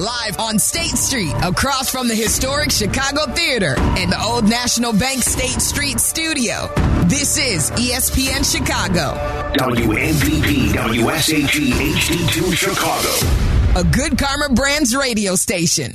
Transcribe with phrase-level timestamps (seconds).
[0.00, 5.22] live on State Street, across from the historic Chicago Theater and the Old National Bank
[5.22, 6.72] State Street studio.
[7.04, 9.14] This is ESPN Chicago.
[9.54, 13.78] WMVP WSHE HD2 Chicago.
[13.78, 15.94] A good Karma Brands radio station.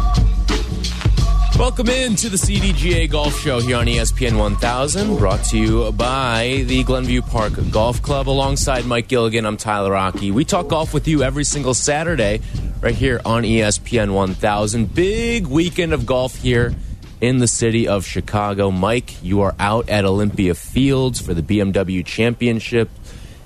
[1.61, 6.63] Welcome in to the CDGA Golf Show here on ESPN 1000, brought to you by
[6.65, 8.27] the Glenview Park Golf Club.
[8.27, 10.31] Alongside Mike Gilligan, I'm Tyler Rocky.
[10.31, 12.41] We talk golf with you every single Saturday
[12.81, 14.95] right here on ESPN 1000.
[14.95, 16.73] Big weekend of golf here
[17.21, 18.71] in the city of Chicago.
[18.71, 22.89] Mike, you are out at Olympia Fields for the BMW Championship.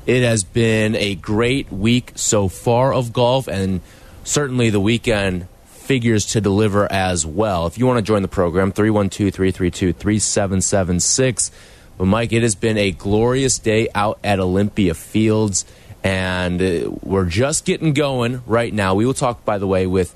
[0.06, 3.82] It has been a great week so far of golf, and
[4.24, 5.50] certainly the weekend
[5.86, 7.68] figures to deliver as well.
[7.68, 11.52] If you want to join the program, 312 332 3776.
[11.98, 15.64] But, Mike, it has been a glorious day out at Olympia Fields,
[16.04, 18.96] and uh, we're just getting going right now.
[18.96, 20.14] We will talk, by the way, with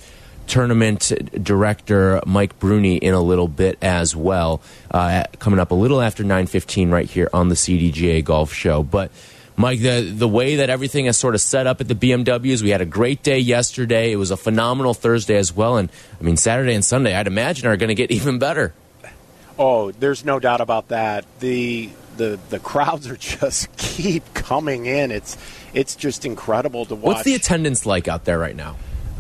[0.48, 4.62] tournament director Mike Bruni in a little bit as well,
[4.92, 8.84] uh, coming up a little after 9.15 right here on the CDGA Golf Show.
[8.84, 9.12] But
[9.60, 12.70] Mike, the the way that everything is sort of set up at the BMWs, we
[12.70, 14.14] had a great day yesterday.
[14.14, 17.68] It was a phenomenal Thursday as well, and I mean Saturday and Sunday, I'd imagine
[17.68, 18.74] are going to get even better.
[19.58, 21.26] Oh, there's no doubt about that.
[21.42, 25.12] The the the crowds are just keep coming in.
[25.12, 25.38] It's
[25.74, 27.04] it's just incredible to watch.
[27.04, 28.78] What's the attendance like out there right now?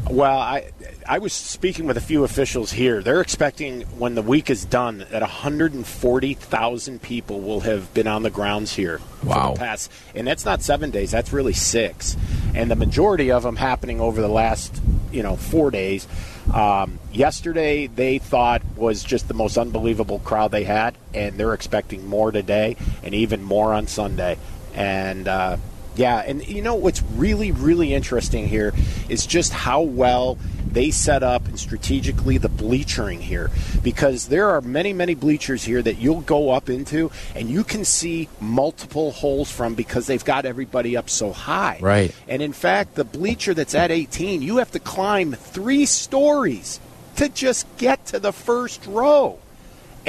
[0.09, 0.71] Well, I
[1.09, 3.01] I was speaking with a few officials here.
[3.01, 8.29] They're expecting when the week is done that 140,000 people will have been on the
[8.29, 9.55] grounds here Wow.
[9.57, 11.09] past, and that's not seven days.
[11.09, 12.15] That's really six,
[12.53, 14.79] and the majority of them happening over the last
[15.11, 16.07] you know four days.
[16.53, 22.05] Um, yesterday they thought was just the most unbelievable crowd they had, and they're expecting
[22.07, 24.37] more today and even more on Sunday.
[24.75, 25.57] And uh,
[25.99, 28.73] yeah, and you know what's really, really interesting here
[29.09, 30.37] is just how well
[30.71, 33.51] they set up and strategically the bleachering here
[33.83, 37.83] because there are many, many bleachers here that you'll go up into and you can
[37.83, 41.79] see multiple holes from because they've got everybody up so high.
[41.81, 42.15] Right.
[42.29, 46.79] And in fact, the bleacher that's at 18, you have to climb three stories
[47.17, 49.37] to just get to the first row.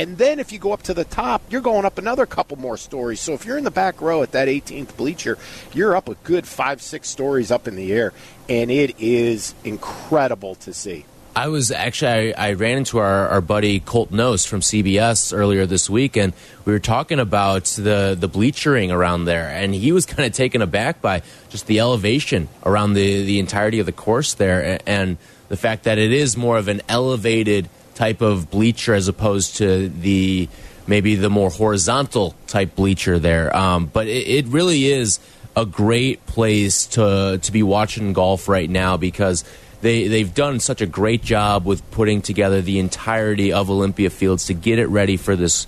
[0.00, 2.78] And then if you go up to the top, you're going up another couple more
[2.78, 3.21] stories.
[3.21, 5.37] So if you're in the back row at that 18th bleacher,
[5.75, 8.15] you're up a good five, six stories up in the air.
[8.49, 11.05] And it is incredible to see.
[11.37, 15.66] I was actually I, I ran into our, our buddy Colt Knost from CBS earlier
[15.66, 16.32] this week, and
[16.65, 20.61] we were talking about the the bleachering around there, and he was kind of taken
[20.61, 25.19] aback by just the elevation around the the entirety of the course there, a- and
[25.49, 27.69] the fact that it is more of an elevated
[28.00, 30.49] type of bleacher as opposed to the
[30.87, 33.55] maybe the more horizontal type bleacher there.
[33.55, 35.21] Um, but it, it really is
[35.55, 39.44] a great place to to be watching golf right now because
[39.83, 44.47] they they've done such a great job with putting together the entirety of Olympia Fields
[44.47, 45.67] to get it ready for this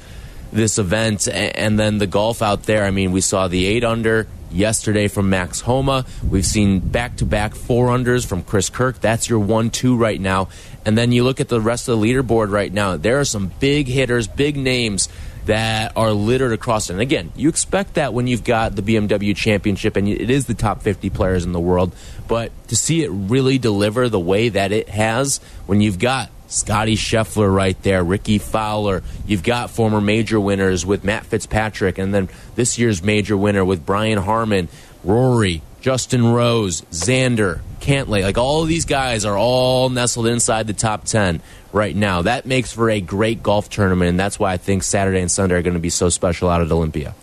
[0.53, 2.85] this event A- and then the golf out there.
[2.85, 6.05] I mean, we saw the 8 under yesterday from Max Homa.
[6.29, 9.01] We've seen back-to-back 4 unders from Chris Kirk.
[9.01, 10.49] That's your 1-2 right now.
[10.85, 12.97] And then you look at the rest of the leaderboard right now.
[12.97, 15.09] There are some big hitters, big names
[15.47, 16.93] that are littered across it.
[16.93, 20.55] And again, you expect that when you've got the BMW championship and it is the
[20.55, 21.93] top 50 players in the world.
[22.29, 26.97] But to see it really deliver the way that it has, when you've got Scottie
[26.97, 32.29] Scheffler right there, Rickie Fowler, you've got former major winners with Matt Fitzpatrick, and then
[32.57, 34.69] this year's major winner with Brian Harman,
[35.03, 38.23] Rory, Justin Rose, Xander, Cantlay.
[38.23, 41.41] Like all these guys are all nestled inside the top 10
[41.73, 42.23] right now.
[42.23, 45.55] That makes for a great golf tournament, and that's why I think Saturday and Sunday
[45.55, 47.15] are going to be so special out at Olympia.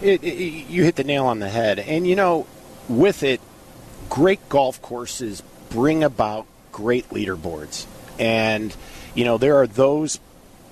[0.00, 1.78] It, it, you hit the nail on the head.
[1.80, 2.46] And, you know,
[2.88, 3.42] with it,
[4.08, 7.86] great golf courses bring about great leaderboards.
[8.18, 8.74] And,
[9.14, 10.20] you know, there are those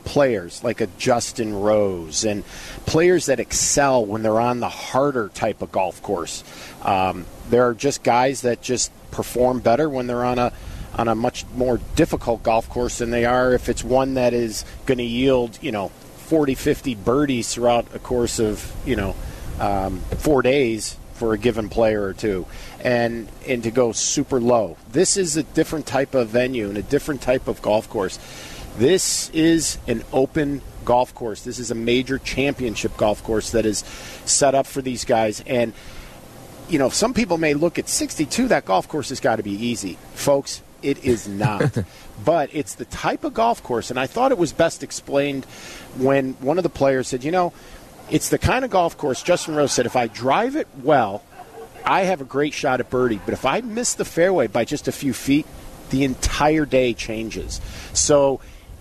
[0.04, 2.44] players like a Justin Rose and
[2.86, 6.44] players that excel when they're on the harder type of golf course.
[6.82, 10.52] Um, there are just guys that just perform better when they're on a
[10.94, 14.64] on a much more difficult golf course than they are if it's one that is
[14.86, 19.14] going to yield, you know, 40, 50 birdies throughout a course of, you know,
[19.60, 22.46] um, four days for a given player or two,
[22.86, 24.76] and and to go super low.
[24.92, 28.18] This is a different type of venue and a different type of golf course.
[28.78, 31.42] This is an open golf course.
[31.42, 33.78] This is a major championship golf course that is
[34.24, 35.42] set up for these guys.
[35.46, 35.72] And,
[36.68, 39.52] you know, some people may look at 62, that golf course has got to be
[39.52, 39.98] easy.
[40.14, 41.76] Folks, it is not.
[42.24, 45.44] but it's the type of golf course, and I thought it was best explained
[45.96, 47.52] when one of the players said, you know,
[48.10, 51.24] it's the kind of golf course, Justin Rose said, if I drive it well,
[51.86, 53.20] I have a great shot at birdie.
[53.24, 55.46] But if I miss the fairway by just a few feet,
[55.90, 57.60] the entire day changes.
[57.92, 58.40] So,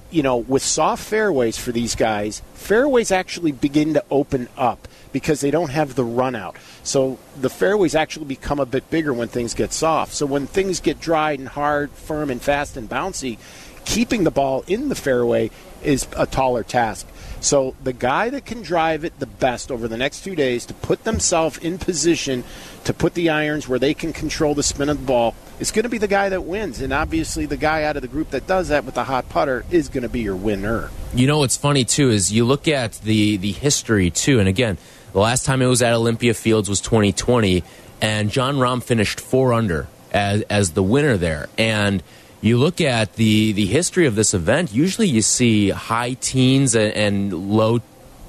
[0.10, 5.40] you know, with soft fairways for these guys, fairways actually begin to open up because
[5.42, 6.56] they don't have the run out.
[6.84, 10.14] So the fairways actually become a bit bigger when things get soft.
[10.14, 13.38] So when things get dry and hard, firm and fast and bouncy,
[13.86, 15.52] keeping the ball in the fairway
[15.84, 17.08] is a taller task.
[17.46, 20.74] So the guy that can drive it the best over the next two days to
[20.74, 22.44] put themselves in position
[22.86, 25.84] to put the irons where they can control the spin of the ball is going
[25.84, 26.82] to be the guy that wins.
[26.82, 29.64] And obviously, the guy out of the group that does that with the hot putter
[29.70, 30.90] is going to be your winner.
[31.14, 34.80] You know what's funny too is you look at the the history too, and again,
[35.14, 37.64] the last time it was at Olympia Fields was 2020,
[38.02, 42.02] and Jon Rahm finished four under as as the winner there, and
[42.42, 46.94] you look at the the history of this event, usually you see high teens and,
[46.94, 47.82] and low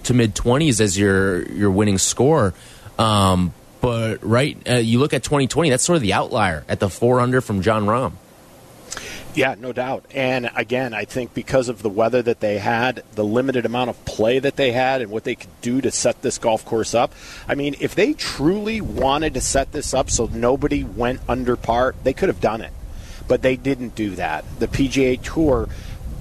[0.04, 2.54] to mid twenties as your your winning score.
[2.98, 6.88] Um, but right, uh, you look at 2020, that's sort of the outlier at the
[6.88, 8.12] four under from Jon Rahm.
[9.34, 10.06] Yeah, no doubt.
[10.14, 14.04] And again, I think because of the weather that they had, the limited amount of
[14.06, 17.12] play that they had, and what they could do to set this golf course up.
[17.46, 21.94] I mean, if they truly wanted to set this up so nobody went under par,
[22.02, 22.72] they could have done it
[23.28, 24.44] but they didn't do that.
[24.58, 25.68] The PGA Tour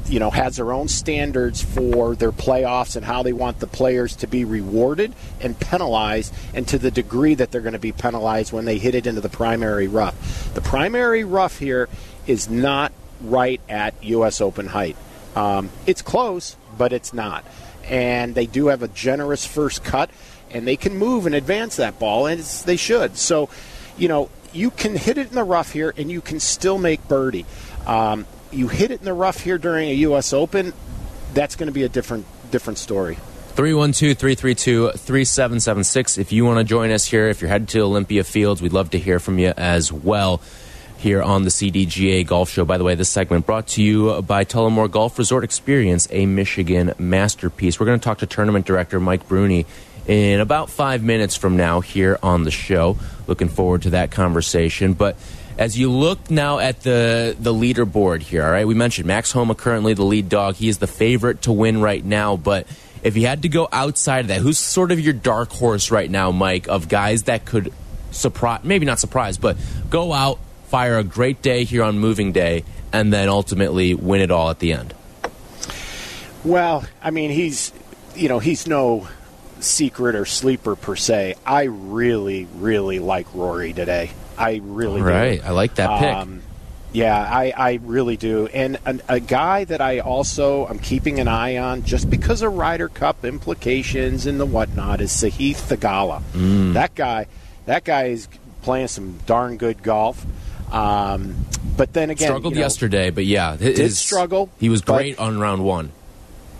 [0.07, 4.15] you know has their own standards for their playoffs and how they want the players
[4.17, 8.53] to be rewarded and penalized and to the degree that they're going to be penalized
[8.53, 10.53] when they hit it into the primary rough.
[10.53, 11.89] The primary rough here
[12.27, 14.95] is not right at us open height.
[15.35, 17.45] Um, it's close but it's not.
[17.85, 20.09] And they do have a generous first cut
[20.51, 23.17] and they can move and advance that ball and they should.
[23.17, 23.49] So
[23.97, 27.05] you know you can hit it in the rough here and you can still make
[27.07, 27.45] birdie.
[27.85, 30.33] Um, you hit it in the rough here during a U.S.
[30.33, 30.73] Open,
[31.33, 33.17] that's going to be a different different story.
[33.55, 38.73] 312-332-3776 if you want to join us here if you're headed to olympia fields we'd
[38.73, 40.41] love to hear from you as well
[40.97, 44.43] here on the cdga golf show by the way this segment brought to you by
[44.43, 49.25] tullamore golf resort experience a michigan masterpiece we're going to talk to tournament director mike
[49.29, 49.65] bruni
[50.07, 52.97] in about five minutes from now here on the show.
[53.27, 54.93] Looking forward to that conversation.
[54.93, 55.17] But
[55.57, 59.55] as you look now at the the leaderboard here, all right, we mentioned Max Homa
[59.55, 60.55] currently the lead dog.
[60.55, 62.37] He is the favorite to win right now.
[62.37, 62.67] But
[63.03, 66.09] if you had to go outside of that, who's sort of your dark horse right
[66.09, 67.71] now, Mike, of guys that could
[68.11, 69.57] surprise, maybe not surprise, but
[69.89, 74.31] go out, fire a great day here on moving day, and then ultimately win it
[74.31, 74.93] all at the end?
[76.43, 77.71] Well, I mean, he's
[78.15, 79.07] you know he's no
[79.65, 81.35] secret or sleeper per se.
[81.45, 84.11] I really, really like Rory today.
[84.37, 85.41] I really right.
[85.41, 85.47] Do.
[85.47, 86.13] I like that pick.
[86.13, 86.41] Um,
[86.95, 88.47] yeah, I, I really do.
[88.47, 92.53] And a, a, guy that I also am keeping an eye on, just because of
[92.53, 96.21] Ryder Cup implications and the whatnot, is Sahith Theegala.
[96.31, 96.73] Mm.
[96.73, 97.27] That guy,
[97.65, 98.29] that guy is
[98.61, 100.25] playing some darn good golf.
[100.71, 101.35] Um,
[101.75, 103.09] but then again, struggled you know, yesterday.
[103.09, 104.49] But yeah, his, did struggle.
[104.59, 105.91] He was great on round one.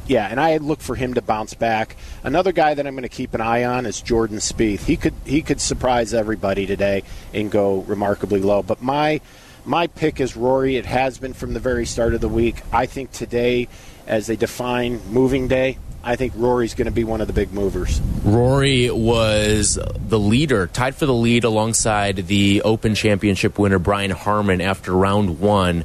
[0.08, 1.96] Yeah, and I look for him to bounce back.
[2.24, 4.82] Another guy that I'm going to keep an eye on is Jordan Spieth.
[4.82, 7.04] He could he could surprise everybody today
[7.34, 8.62] and go remarkably low.
[8.62, 9.22] But my
[9.66, 10.76] my pick is Rory.
[10.76, 12.62] It has been from the very start of the week.
[12.72, 13.68] I think today,
[14.06, 17.52] as they define moving day, I think Rory's going to be one of the big
[17.52, 18.00] movers.
[18.24, 24.62] Rory was the leader, tied for the lead alongside the Open Championship winner Brian Harman
[24.62, 25.84] after round one.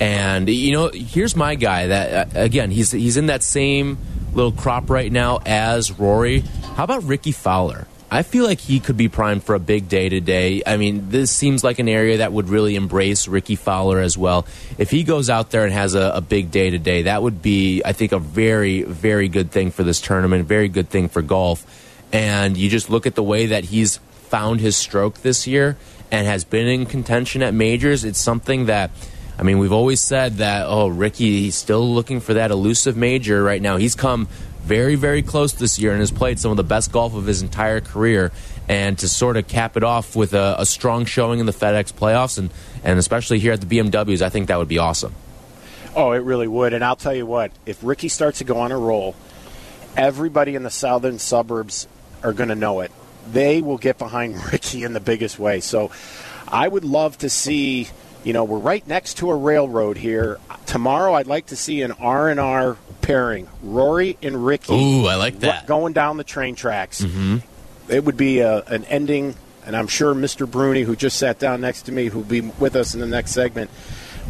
[0.00, 3.98] And you know, here's my guy that uh, again, he's he's in that same
[4.32, 6.40] little crop right now as Rory.
[6.76, 7.86] How about Rickie Fowler?
[8.10, 10.62] I feel like he could be primed for a big day today.
[10.66, 14.46] I mean, this seems like an area that would really embrace Rickie Fowler as well.
[14.78, 17.82] If he goes out there and has a, a, big day today, that would be,
[17.84, 21.66] I think, a very, very good thing for this tournament, very good thing for golf.
[22.10, 25.76] And you just look at the way that he's found his stroke this year
[26.10, 28.04] and has been in contention at majors.
[28.04, 28.90] It's something that
[29.38, 33.42] I mean, we've always said that, oh, Rickie, he's still looking for that elusive major
[33.42, 33.76] right now.
[33.76, 34.26] He's come
[34.62, 37.40] very, very close this year and has played some of the best golf of his
[37.40, 38.32] entire career.
[38.68, 41.92] And to sort of cap it off with a, a strong showing in the FedEx
[41.92, 42.50] playoffs and,
[42.82, 45.14] and especially here at the BMWs, I think that would be awesome.
[45.94, 46.74] Oh, it really would.
[46.74, 49.14] And I'll tell you what, if Rickie starts to go on a roll,
[49.96, 51.86] everybody in the southern suburbs
[52.22, 52.90] are going to know it.
[53.30, 55.60] They will get behind Rickie in the biggest way.
[55.60, 55.90] So
[56.46, 57.88] I would love to see
[58.24, 60.38] you know, we're right next to a railroad here.
[60.66, 64.74] tomorrow I'd like to see an R and R pairing, Rory and Rickie.
[64.74, 65.66] Ooh, I like that.
[65.66, 67.00] Going down the train tracks.
[67.00, 67.38] Mm-hmm.
[67.90, 69.34] It would be a, an ending,
[69.64, 70.50] and I'm sure Mr.
[70.50, 73.32] Bruni, who just sat down next to me, who'll be with us in the next
[73.32, 73.70] segment,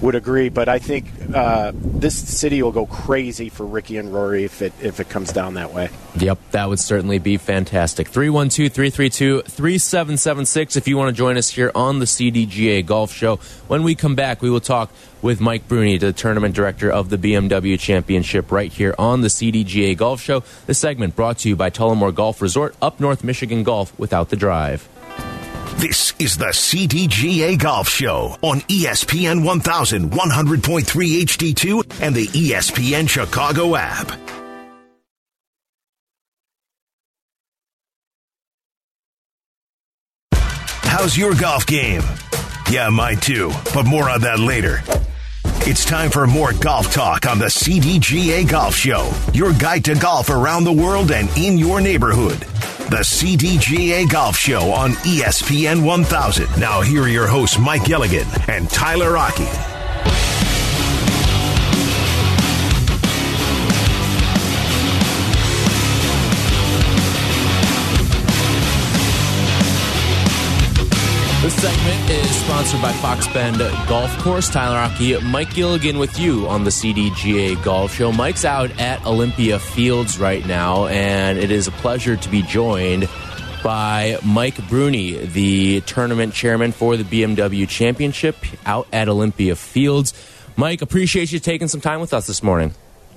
[0.01, 0.49] would agree.
[0.49, 4.73] But I think uh, this city will go crazy for Rickie and Rory if it
[4.81, 5.91] if it comes down that way.
[6.17, 8.09] Yep, that would certainly be fantastic.
[8.09, 13.37] 312 332 3776 if you want to join us here on the CDGA Golf Show.
[13.69, 14.91] When we come back, we will talk
[15.21, 19.97] with Mike Bruni, the tournament director of the BMW Championship, right here on the CDGA
[19.97, 20.45] Golf Show.
[20.67, 24.37] This segment brought to you by Tullamore Golf Resort, up North Michigan Golf without the
[24.37, 24.89] drive.
[25.77, 30.83] This is the CDGA Golf Show on ESPN 1100.3
[31.23, 34.11] HD2 and the ESPN Chicago app.
[40.83, 42.03] How's your golf game?
[42.71, 44.83] Yeah, mine too, but more on that later.
[45.61, 50.29] It's time for more golf talk on the CDGA Golf Show, your guide to golf
[50.29, 52.45] around the world and in your neighborhood.
[52.91, 56.59] The CDGA Golf Show on ESPN 1000.
[56.59, 59.68] Now, here are your hosts, Mike Gilligan and Tyler Rocky.
[71.59, 74.49] Segment is sponsored by Fox Bend Golf Course.
[74.49, 78.13] Tyler Rocky, Mike Gilligan with you on the CDGA Golf Show.
[78.13, 83.09] Mike's out at Olympia Fields right now, and it is a pleasure to be joined
[83.65, 90.15] by Mike Bruni, the tournament chairman for the BMW Championship out at Olympia Fields.
[90.57, 92.73] Mike, appreciate you taking some time with us this morning.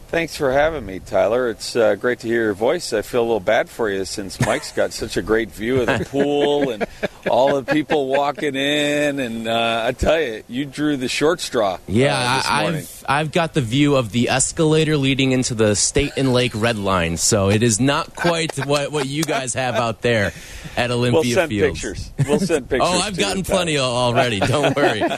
[0.08, 1.48] Thanks for having me, Tyler.
[1.50, 2.92] It's uh, great to hear your voice.
[2.92, 5.86] I feel a little bad for you since Mike's got such a great view of
[5.86, 6.86] the pool and
[7.30, 9.20] all the people walking in.
[9.20, 11.78] And uh, I tell you, you drew the short straw.
[11.88, 12.80] Yeah, uh, I- morning.
[12.82, 16.78] I've I've got the view of the escalator leading into the State and Lake Red
[16.78, 20.32] Line, so it is not quite what what you guys have out there
[20.78, 21.82] at Olympia We'll send Fields.
[21.82, 22.12] pictures.
[22.28, 22.88] We'll send pictures.
[22.90, 24.40] Oh, I've gotten plenty al- already.
[24.40, 25.02] Don't worry.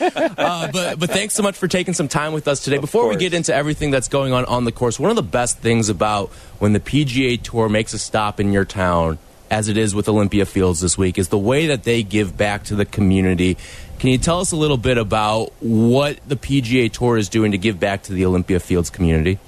[0.44, 2.78] Uh, but but thanks so much for taking some time with us today.
[2.78, 5.22] Of Before we get into everything that's going on on the course, one of the
[5.24, 6.30] best things about
[6.60, 9.18] when the PGA Tour makes a stop in your town,
[9.50, 12.64] as it is with Olympia Fields this week, is the way that they give back
[12.66, 13.58] to the community.
[14.00, 17.58] Can you tell us a little bit about what the PGA Tour is doing to
[17.58, 19.40] give back to the Olympia Fields community?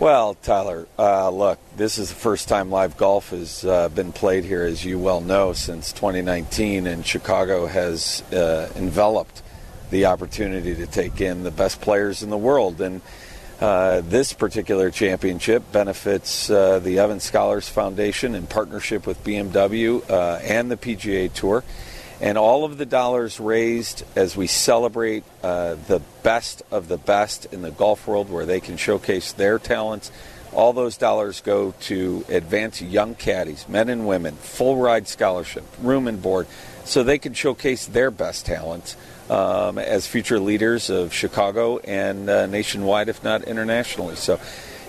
[0.00, 4.44] Well, Tyler, uh, look, this is the first time live golf has uh, been played
[4.44, 9.42] here, as you well know, since 2019, and Chicago has uh, enveloped
[9.90, 12.80] the opportunity to take in the best players in the world.
[12.80, 13.00] And
[13.62, 20.40] uh, this particular championship benefits uh, the Evans Scholars Foundation in partnership with BMW uh,
[20.42, 21.62] and the PGA Tour.
[22.20, 27.46] And all of the dollars raised as we celebrate uh, the best of the best
[27.52, 30.10] in the golf world where they can showcase their talents,
[30.52, 36.08] all those dollars go to advance young caddies, men and women, full ride scholarship, room
[36.08, 36.48] and board,
[36.84, 38.96] so they can showcase their best talents
[39.30, 44.16] um, as future leaders of Chicago and uh, nationwide, if not internationally.
[44.16, 44.40] So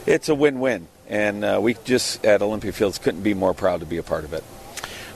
[0.06, 0.88] it's a win win.
[1.08, 4.24] And uh, we just at Olympia Fields couldn't be more proud to be a part
[4.24, 4.44] of it.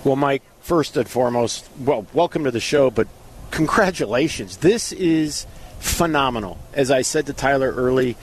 [0.04, 3.08] Well, Mike, first and foremost, well, welcome to the show, but
[3.52, 4.58] congratulations.
[4.58, 5.48] This is
[5.80, 6.58] phenomenal.
[6.74, 8.16] As I said to Tyler early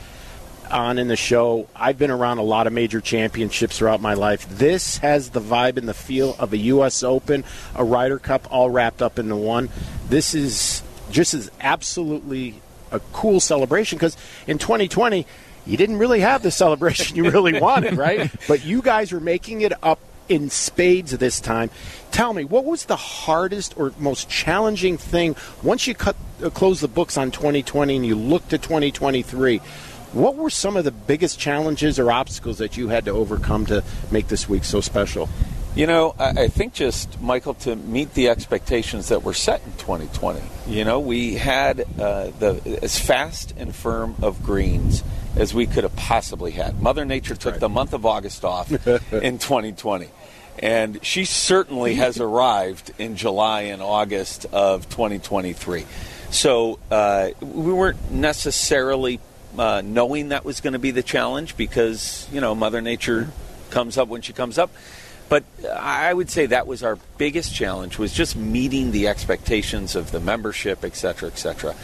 [0.75, 4.47] on in the show, I've been around a lot of major championships throughout my life.
[4.49, 7.02] This has the vibe and the feel of a U.S.
[7.02, 9.71] Open, a Ryder Cup, all wrapped up into one.
[10.09, 14.16] This is just as absolutely a cool celebration because
[14.47, 15.26] in 2020,
[15.66, 18.31] you didn't really have the celebration you really wanted, right?
[18.49, 21.71] But you guys are making it up in spades this time.
[22.11, 26.81] Tell me, what was the hardest or most challenging thing once you cut uh, close
[26.81, 29.61] the books on 2020 and you look to 2023?
[30.14, 33.83] What were some of the biggest challenges or obstacles that you had to overcome to
[34.12, 35.28] make this week so special?
[35.75, 39.73] You know, I, I think just Michael to meet the expectations that were set in
[39.73, 40.40] 2020.
[40.68, 45.02] You know, we had uh, the as fast and firm of greens
[45.35, 46.80] as we could have possibly had.
[46.80, 47.61] Mother Nature took right.
[47.61, 48.71] the month of August off
[49.12, 50.09] in 2020.
[50.61, 55.85] And she certainly has arrived in July and August of 2023.
[56.30, 59.18] So uh, we weren't necessarily
[59.58, 63.28] uh, knowing that was going to be the challenge because, you know, Mother Nature
[63.70, 64.70] comes up when she comes up.
[65.28, 70.11] But I would say that was our biggest challenge was just meeting the expectations of
[70.11, 71.75] the membership, et cetera, et cetera.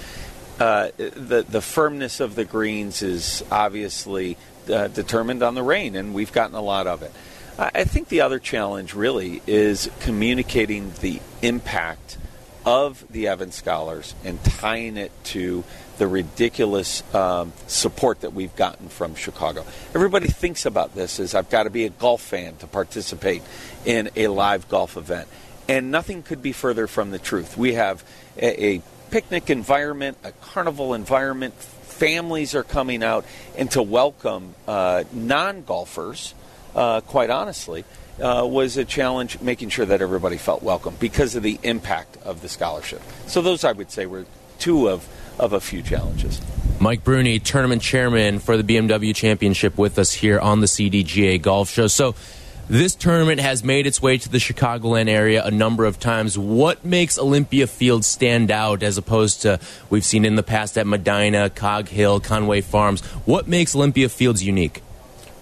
[0.59, 4.37] Uh, the the firmness of the greens is obviously
[4.71, 7.12] uh, determined on the rain, and we've gotten a lot of it.
[7.59, 12.19] I I think the other challenge really is communicating the impact
[12.67, 15.65] of the Evans Scholars and tying it to
[16.00, 19.66] the ridiculous um, support that we've gotten from Chicago.
[19.95, 23.42] Everybody thinks about this as I've got to be a golf fan to participate
[23.85, 25.28] in a live golf event.
[25.69, 27.59] And nothing could be further from the truth.
[27.59, 28.02] We have
[28.38, 31.52] a, a picnic environment, a carnival environment.
[31.54, 33.26] Families are coming out,
[33.59, 36.33] and to welcome uh, non golfers,
[36.75, 37.85] uh, quite honestly,
[38.19, 42.40] uh, was a challenge making sure that everybody felt welcome because of the impact of
[42.40, 43.02] the scholarship.
[43.26, 44.25] So, those I would say were
[44.59, 45.07] two of
[45.41, 46.41] of a few challenges.
[46.79, 51.69] Mike Bruni, tournament chairman for the BMW Championship, with us here on the CDGA Golf
[51.69, 51.89] Show.
[51.89, 52.15] So,
[52.69, 56.39] this tournament has made its way to the Chicagoland area a number of times.
[56.39, 59.59] What makes Olympia Field stand out as opposed to
[59.91, 63.01] we've seen in the past at Medinah, Cog Hill, Conway Farms?
[63.27, 64.85] What makes Olympia Fields unique?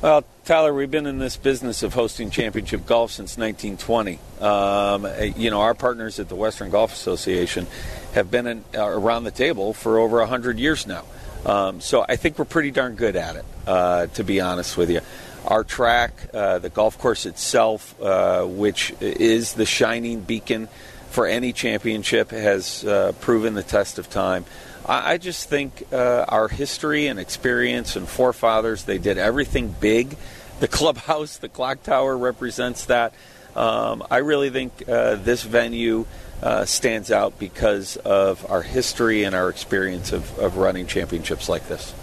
[0.01, 4.19] Well, Tyler, we've been in this business of hosting championship golf since 1920.
[4.41, 7.67] Um, you know, our partners at the Western Golf Association
[8.15, 11.05] have been in, uh, around the table for over 100 years now.
[11.45, 14.89] Um, so I think we're pretty darn good at it, uh, to be honest with
[14.89, 15.03] you.
[15.45, 20.71] Our track, uh, the golf course itself, uh, which is the shining beacon
[21.11, 24.47] for any championship, has uh, proven the test of time.
[24.87, 30.17] I, I just think uh, our history and experience and forefathers, they did everything big.
[30.61, 33.15] The clubhouse, the clock tower represents that.
[33.55, 36.07] Um, I really think this venue
[36.43, 41.69] uh, stands out because of our history and our experience of, of running championships like
[41.69, 41.95] this.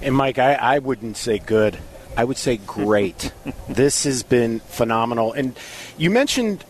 [0.00, 1.78] And Mike, I, I wouldn't say good.
[2.16, 3.32] I would say great.
[3.68, 5.32] this has been phenomenal.
[5.32, 5.56] And
[5.96, 6.64] you mentioned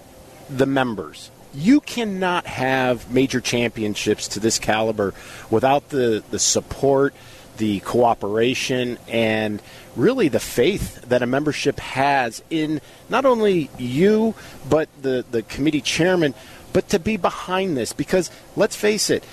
[0.50, 1.30] the members.
[1.54, 5.14] You cannot have major championships to this caliber
[5.50, 7.14] without the, the support,
[7.56, 9.62] the cooperation, and
[9.96, 14.34] really the faith that a membership has in not only you,
[14.68, 16.34] but the, the committee chairman
[16.72, 19.24] but to be behind this because let's face it,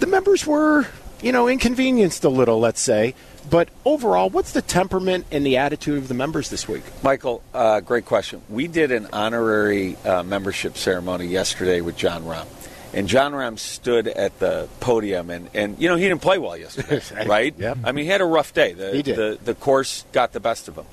[0.00, 0.86] the members were,
[1.22, 3.14] you know, inconvenienced a little, let's say.
[3.50, 6.82] But overall, what's the temperament and the attitude of the members this week?
[7.02, 8.40] Michael, uh, great question.
[8.48, 12.46] We did an honorary uh, membership ceremony yesterday with Jon Rahm.
[12.94, 16.56] And Jon Rahm stood at the podium, and, and you know, he didn't play well
[16.56, 17.54] yesterday, right?
[17.58, 17.78] Yep.
[17.84, 18.72] I mean, he had a rough day.
[18.72, 19.16] The, he did.
[19.16, 20.86] The, the course got the best of him.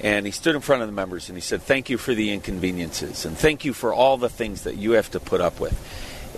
[0.00, 2.32] And he stood in front of the members and he said, Thank you for the
[2.32, 5.78] inconveniences and thank you for all the things that you have to put up with.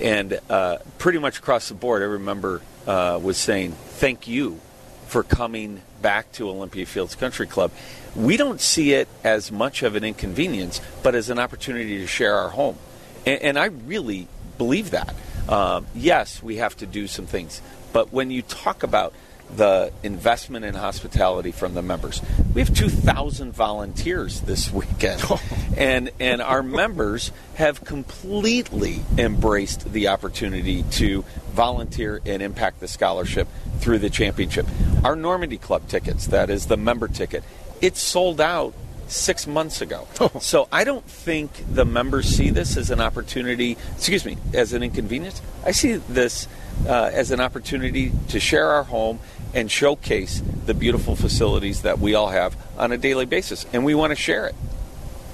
[0.00, 4.60] And uh, pretty much across the board, every member uh, was saying, Thank you
[5.06, 7.70] for coming back to Olympia Fields Country Club.
[8.16, 12.34] We don't see it as much of an inconvenience, but as an opportunity to share
[12.34, 12.76] our home.
[13.24, 15.14] And, and I really believe that.
[15.48, 17.60] Um, yes, we have to do some things.
[17.92, 19.14] But when you talk about
[19.56, 22.20] the investment in hospitality from the members.
[22.54, 25.22] We have 2,000 volunteers this weekend,
[25.76, 33.48] and and our members have completely embraced the opportunity to volunteer and impact the scholarship
[33.78, 34.66] through the championship.
[35.04, 37.44] Our Normandy Club tickets, that is the member ticket,
[37.80, 38.74] it's sold out
[39.14, 40.06] six months ago.
[40.40, 44.82] So I don't think the members see this as an opportunity, excuse me, as an
[44.82, 45.40] inconvenience.
[45.64, 46.48] I see this
[46.86, 49.20] uh, as an opportunity to share our home
[49.54, 53.94] and showcase the beautiful facilities that we all have on a daily basis, and we
[53.94, 54.54] want to share it.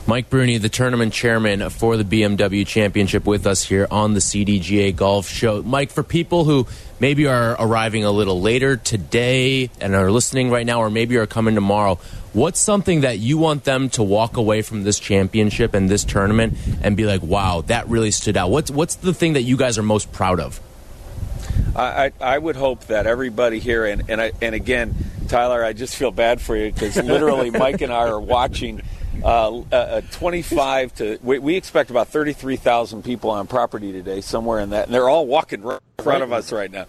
[0.07, 4.97] Mike Bruni, the tournament chairman for the BMW Championship, with us here on the CDGA
[4.97, 5.63] Golf Show.
[5.63, 6.67] Mike, for people who
[6.99, 11.27] maybe are arriving a little later today and are listening right now, or maybe are
[11.27, 12.01] coming tomorrow,
[12.33, 16.57] what's something that you want them to walk away from this championship and this tournament
[16.83, 18.51] and be like, wow, that really stood out?
[18.51, 20.61] What's, what's the thing that you guys are most proud of?
[21.77, 24.95] I, I would hope that everybody here, and and, I, and again,
[25.29, 28.83] Tyler, I just feel bad for you because literally Mike and I are watching.
[29.23, 34.71] Uh, uh, 25 to we, we, expect about 33,000 people on property today, somewhere in
[34.71, 36.87] that, and they're all walking right in front of us right now.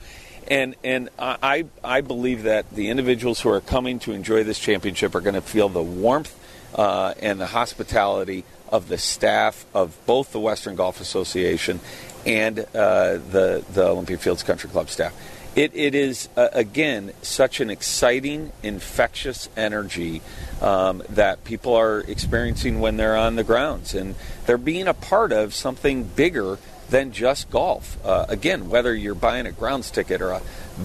[0.52, 5.16] And and I I believe that the individuals who are coming to enjoy this championship
[5.16, 6.38] are going to feel the warmth
[6.76, 11.80] uh, and the hospitality of the staff of both the Western Golf Association
[12.26, 15.14] and uh, the the Olympia Fields Country Club staff.
[15.56, 20.22] It, it is uh, again such an exciting, infectious energy
[20.62, 25.32] um, that people are experiencing when they're on the grounds, and they're being a part
[25.32, 26.58] of something bigger
[26.92, 27.98] than just golf.
[28.06, 30.42] Uh, again, whether you're buying a grounds ticket or a,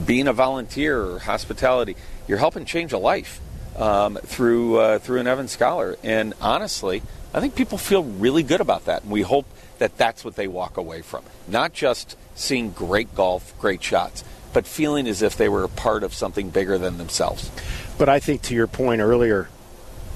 [0.06, 3.40] being a volunteer or hospitality, you're helping change a life
[3.76, 5.96] um, through uh, through an Evans Scholar.
[6.02, 7.02] And honestly,
[7.34, 9.46] I think people feel really good about that, and we hope
[9.78, 11.22] that that's what they walk away from.
[11.46, 16.02] Not just seeing great golf, great shots, but feeling as if they were a part
[16.02, 17.50] of something bigger than themselves.
[17.98, 19.48] But I think to your point earlier,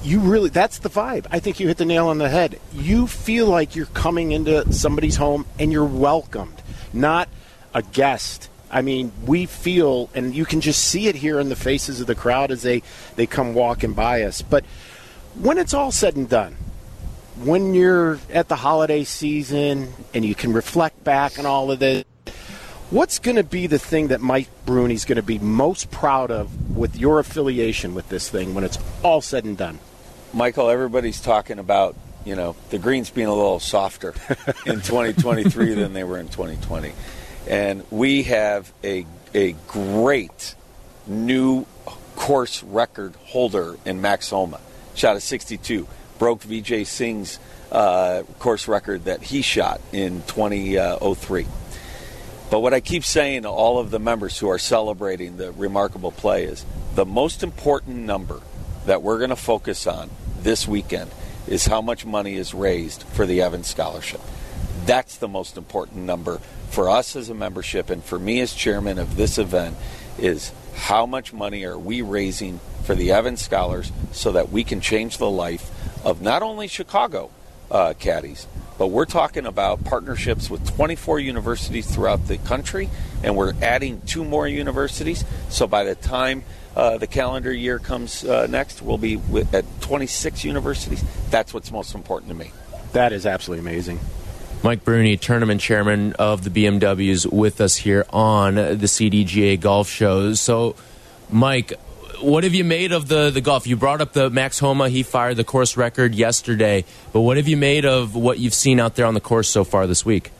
[0.03, 1.27] you really that's the vibe.
[1.31, 2.59] I think you hit the nail on the head.
[2.73, 6.63] You feel like you're coming into somebody's home and you're welcomed.
[6.93, 7.29] not
[7.75, 8.49] a guest.
[8.71, 12.07] I mean, we feel, and you can just see it here in the faces of
[12.07, 12.83] the crowd as they,
[13.17, 14.43] they come walking by us.
[14.43, 14.65] But
[15.35, 16.57] when it's all said and done,
[17.43, 22.05] when you're at the holiday season and you can reflect back on all of this,
[22.91, 26.77] what's going to be the thing that Mike Bruni's going to be most proud of
[26.77, 29.79] with your affiliation with this thing when it's all said and done?
[30.33, 34.15] Michael, everybody's talking about you know the greens being a little softer
[34.67, 36.93] in 2023 than they were in 2020,
[37.49, 40.55] and we have a a great
[41.07, 41.67] new
[42.17, 44.61] course record holder in Max Homa.
[44.95, 45.89] Shot a 62
[46.19, 47.39] broke Vijay Singh's
[47.73, 51.47] uh, course record that he shot in 2003.
[52.51, 56.11] But what I keep saying to all of the members who are celebrating the remarkable
[56.11, 56.65] play is
[56.95, 58.41] the most important number
[58.87, 60.11] that we're going to focus on
[60.43, 61.11] this weekend
[61.47, 64.21] is how much money is raised for the Evans Scholarship.
[64.87, 68.99] That's the most important number for us as a membership and for me as chairman
[68.99, 69.77] of this event
[70.19, 74.81] is how much money are we raising for the Evans Scholars so that we can
[74.81, 75.71] change the life
[76.05, 77.31] of not only Chicago
[77.71, 78.47] uh, caddies,
[78.81, 82.89] but we're talking about partnerships with 24 universities throughout the country,
[83.23, 85.23] and we're adding two more universities.
[85.51, 89.21] So by the time uh, the calendar year comes uh, next, we'll be
[89.53, 91.05] at 26 universities.
[91.29, 92.53] That's what's most important to me.
[92.93, 94.01] That is absolutely amazing.
[94.63, 100.33] Mike Bruni, tournament chairman of the BMWs, with us here on the CDGA Golf Show.
[100.33, 100.75] So,
[101.29, 101.75] Mike,
[102.23, 103.67] what have you made of the, the golf?
[103.67, 104.89] You brought up the Max Homa.
[104.89, 106.85] He fired the course record yesterday.
[107.13, 109.65] But what have you made of what you've seen out there on the course so
[109.65, 110.31] far this week?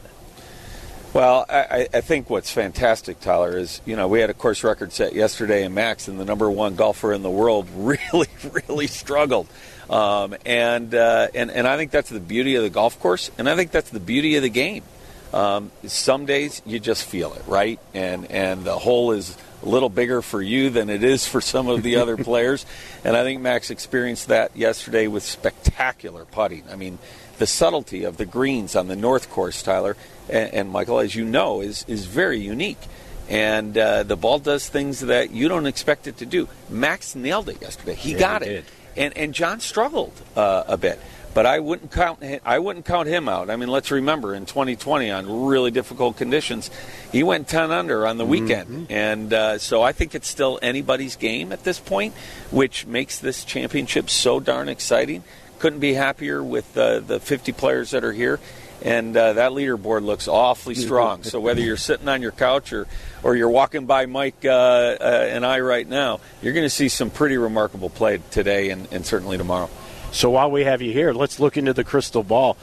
[1.13, 4.93] Well, I, I think what's fantastic, Tyler, is you know we had a course record
[4.93, 8.29] set yesterday and Max, and the number one golfer in the world really,
[8.69, 9.49] really struggled.
[9.89, 13.49] Um, and uh, and and I think that's the beauty of the golf course, and
[13.49, 14.85] I think that's the beauty of the game.
[15.33, 17.79] Um, some days you just feel it, right?
[17.95, 21.69] And and the hole is a little bigger for you than it is for some
[21.69, 22.67] of the other players.
[23.05, 26.65] And I think Max experienced that yesterday with spectacular putting.
[26.71, 26.99] I mean,
[27.39, 29.97] the subtlety of the greens on the North Course, Tyler
[30.29, 32.81] and, and Michael, as you know, is is very unique.
[33.29, 36.49] And uh, the ball does things that you don't expect it to do.
[36.69, 37.95] Max nailed it yesterday.
[37.95, 38.65] He yeah, got he it, did.
[38.97, 40.99] and and Jon struggled uh, a bit.
[41.33, 42.25] But I wouldn't count.
[42.45, 43.51] I wouldn't count him out.
[43.51, 46.71] I mean, let's remember in 2020 on really difficult conditions,
[47.13, 48.93] he went 10 under on the weekend, Mm-hmm.
[48.93, 52.15] and uh, so I think it's still anybody's game at this point,
[52.51, 55.23] which makes this championship so darn exciting.
[55.61, 58.41] Couldn't be happier with uh, the 50 players that are here,
[58.83, 61.23] and uh, that leaderboard looks awfully strong.
[61.23, 62.89] so whether you're sitting on your couch or
[63.23, 66.89] or you're walking by Mike uh, uh, and I right now, you're going to see
[66.89, 69.69] some pretty remarkable play today and, and certainly tomorrow.
[70.13, 72.57] So while we have you here, let's look into the crystal ball.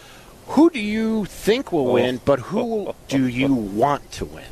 [0.48, 4.46] Who do you think will win, but who do you want to win?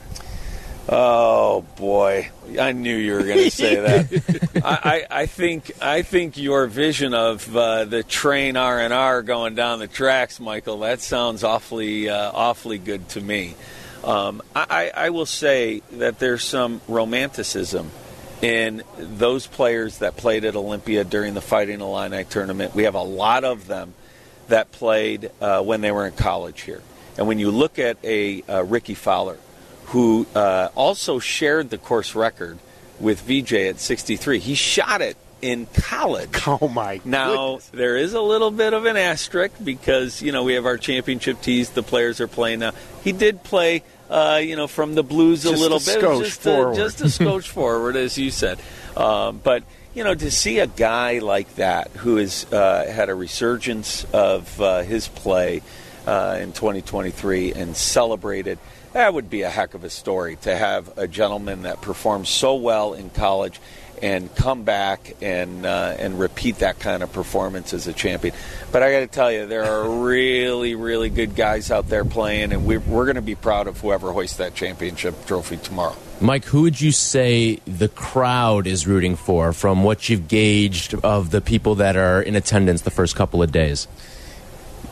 [0.87, 2.29] Oh boy,
[2.59, 4.61] I knew you were going to say that.
[4.63, 9.23] I, I, I think I think your vision of uh, the train R and R
[9.23, 13.55] going down the tracks, Michael, that sounds awfully uh, awfully good to me.
[14.03, 17.89] Um, I, I will say that there's some romanticism
[18.41, 22.75] in those players that played at Olympia during the Fighting Illini tournament.
[22.75, 23.93] We have a lot of them
[24.47, 26.81] that played uh, when they were in college here.
[27.17, 29.37] And when you look at a uh, Rickie Fowler,
[29.87, 32.59] who uh, also shared the course record
[32.99, 36.29] with Vijay at 63, he shot it in college.
[36.47, 37.01] Oh my!
[37.03, 37.69] Now goodness.
[37.69, 41.41] there is a little bit of an asterisk because you know we have our championship
[41.41, 41.71] tees.
[41.71, 42.71] The players are playing now.
[43.03, 46.41] He did play, uh, you know, from the blues a Just little a bit, just
[46.41, 46.73] forward.
[46.73, 48.59] A, just a skosh forward, as you said.
[48.95, 49.63] Um, but
[49.93, 54.59] you know, to see a guy like that who has uh, had a resurgence of
[54.61, 55.61] uh, his play
[56.05, 58.59] uh, in 2023 and celebrated.
[58.93, 62.55] That would be a heck of a story to have a gentleman that performed so
[62.55, 63.59] well in college
[64.01, 68.33] and come back and uh, and repeat that kind of performance as a champion.
[68.71, 72.53] But I got to tell you, there are really, really good guys out there playing,
[72.53, 75.95] and we're, we're going to be proud of whoever hoists that championship trophy tomorrow.
[76.21, 81.31] Mike, who would you say the crowd is rooting for from what you've gauged of
[81.31, 83.87] the people that are in attendance the first couple of days?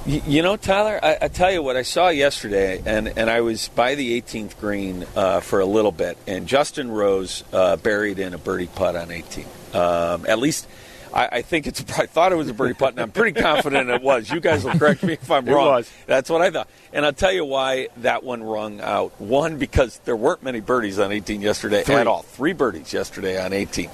[0.06, 3.70] You know, Tyler, I, I tell you what I saw yesterday, and, and I was
[3.70, 8.34] by the 18th green uh, for a little bit, and Justin Rose uh, buried in
[8.34, 9.46] a birdie putt on 18.
[9.74, 10.68] Um, at least,
[11.14, 11.80] I, I think it's.
[11.98, 14.30] I thought it was a birdie putt, and I'm pretty confident it was.
[14.30, 15.68] You guys will correct me if I'm It wrong.
[15.68, 15.90] was.
[16.06, 19.14] That's what I thought, and I'll tell you why that one rung out.
[19.22, 21.96] One, because there weren't many birdies on 18 yesterday Three.
[21.96, 22.24] at all.
[22.24, 23.90] Three birdies yesterday on 18,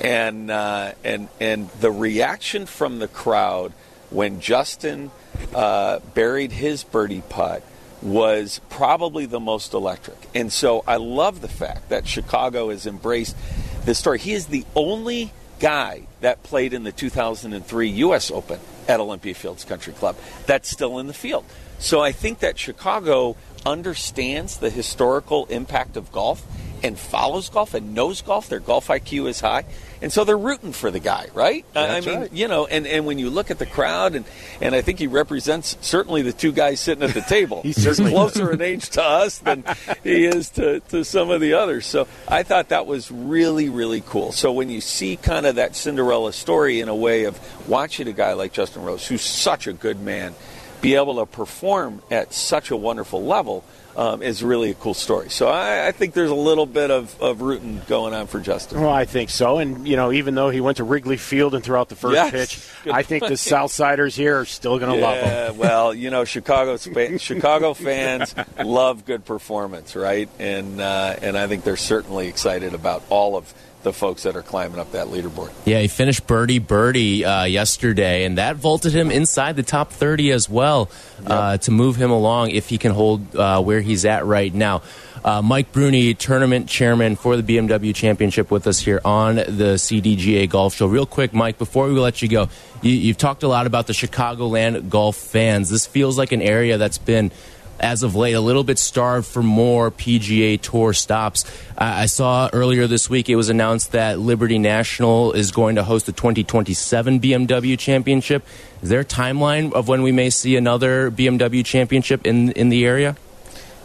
[0.00, 3.74] and uh, and and the reaction from the crowd
[4.08, 5.10] when Justin
[5.54, 7.62] uh, buried his birdie putt
[8.02, 10.16] was probably the most electric.
[10.34, 13.36] And so I love the fact that Chicago has embraced
[13.84, 14.18] this story.
[14.18, 18.30] He is the only guy that played in the 2003 U.S.
[18.30, 21.44] Open at Olympia Fields Country Club that's still in the field.
[21.78, 26.44] So I think that Chicago understands the historical impact of golf
[26.82, 28.48] and follows golf and knows golf.
[28.48, 29.64] Their golf IQ is high.
[30.02, 31.64] And so they're rooting for the guy, right?
[31.74, 32.32] That's I mean, right.
[32.32, 34.24] you know, and, and when you look at the crowd, and,
[34.60, 37.60] and I think he represents certainly the two guys sitting at the table.
[37.62, 39.64] He's certainly closer in age to us than
[40.02, 41.86] he is to, to some of the others.
[41.86, 44.32] So I thought that was really, really cool.
[44.32, 47.38] So when you see kind of that Cinderella story in a way of
[47.68, 50.34] watching a guy like Justin Rose, who's such a good man,
[50.80, 53.64] be able to perform at such a wonderful level
[53.96, 55.30] um, is really a cool story.
[55.30, 58.80] So I, I think there's a little bit of, of rooting going on for Justin.
[58.80, 59.58] Well, I think so.
[59.58, 62.14] And, you know, even though he went to Wrigley Field and threw out the first
[62.14, 62.30] Yes.
[62.30, 63.34] pitch, Good I think the.
[63.34, 65.58] Southsiders here are still going to love him.
[65.60, 70.28] Well, you know, Chicago Chicago fans love good performance, right?
[70.38, 74.42] And uh, and I think they're certainly excited about all of the folks that are
[74.42, 75.50] climbing up that leaderboard.
[75.64, 80.32] Yeah, he finished birdie birdie uh, yesterday, and that vaulted him inside the top 30
[80.32, 80.90] as well
[81.26, 84.82] uh, to move him along if he can hold uh, where he's at right now.
[85.22, 90.48] Uh, Mike Bruni, tournament chairman for the BMW Championship, with us here on the CDGA
[90.48, 90.86] Golf Show.
[90.86, 92.48] Real quick, Mike, before we let you go,
[92.80, 95.68] you, you've talked a lot about the Chicagoland golf fans.
[95.68, 97.32] This feels like an area that's been
[97.80, 101.44] as of late, a little bit starved for more PGA Tour stops.
[101.76, 105.82] I I saw earlier this week it was announced that Liberty National is going to
[105.82, 108.46] host the 2027 BMW Championship.
[108.82, 112.86] Is there a timeline of when we may see another BMW Championship in in the
[112.86, 113.16] area?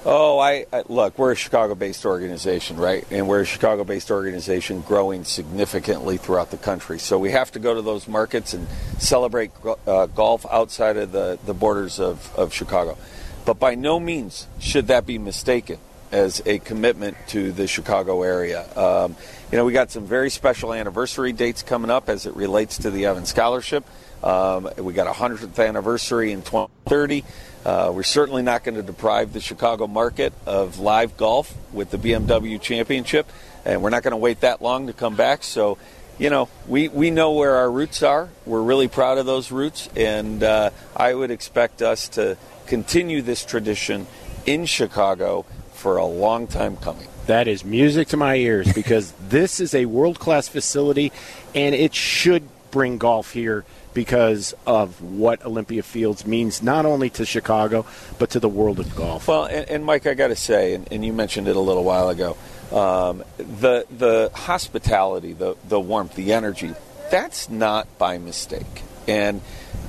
[0.08, 1.18] Oh, I, I look.
[1.18, 3.04] We're a Chicago-based organization, right?
[3.10, 7.00] And we're a Chicago-based organization growing significantly throughout the country.
[7.00, 8.68] So we have to go to those markets and
[9.00, 9.50] celebrate
[9.88, 13.00] uh, golf outside of the, the borders of, of Chicago.
[13.46, 15.78] But by no means should that be mistaken
[16.12, 18.66] as a commitment to the Chicago area.
[18.78, 19.16] Um,
[19.52, 22.92] you know, we got some very special anniversary dates coming up as it relates to
[22.92, 23.86] the Evans Scholarship.
[24.24, 27.24] Um, we got a 100th anniversary in 2030.
[27.66, 31.98] Uh, we're certainly not going to deprive the Chicago market of live golf with the
[31.98, 33.28] BMW Championship,
[33.66, 35.44] and we're not going to wait that long to come back.
[35.44, 35.78] So,
[36.18, 38.30] you know, we, we know where our roots are.
[38.46, 43.46] We're really proud of those roots, and uh, I would expect us to continue this
[43.46, 44.08] tradition
[44.46, 47.08] in Chicago for a long time coming.
[47.28, 51.12] That is music to my ears because this is a world class facility
[51.54, 57.26] and it should bring golf here because of what Olympia Fields means not only to
[57.26, 57.86] Chicago
[58.20, 59.28] but to the world of golf.
[59.28, 61.84] Well, and, and Mike, I got to say, and, and you mentioned it a little
[61.84, 62.36] while ago,
[62.72, 66.74] um, the the hospitality, the the warmth, the energy,
[67.10, 68.84] that's not by mistake.
[69.08, 69.42] And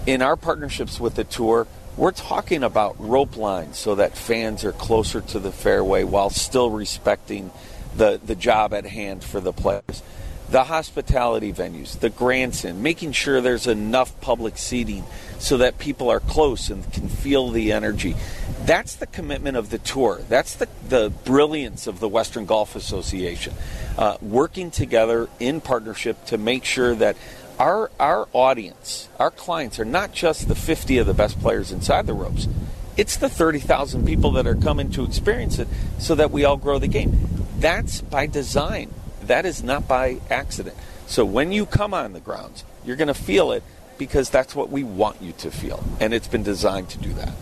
[0.07, 4.73] in our partnerships with the tour, we're talking about rope lines so that fans are
[4.73, 7.51] closer to the fairway while still respecting
[7.97, 10.03] the the job at hand for the players
[10.49, 15.05] the hospitality venues, the grandstand, making sure there's enough public seating
[15.39, 18.15] so that people are close and can feel the energy.
[18.63, 20.21] That's the commitment of the tour.
[20.29, 23.55] That's the, the brilliance of the Western Golf Association.
[23.99, 27.17] Uh, working together in partnership to make sure that
[27.59, 32.07] our, our audience, our clients, are not just the 50 of the best players inside
[32.07, 32.49] the ropes.
[32.97, 36.79] It's the 30,000 people that are coming to experience it so that we all grow
[36.79, 37.29] the game.
[37.59, 38.93] That's by design.
[39.23, 40.77] That is not by accident.
[41.07, 43.63] So when you come on the grounds, you're going to feel it
[43.99, 45.83] because that's what we want you to feel.
[46.01, 47.33] And it's been designed to do that.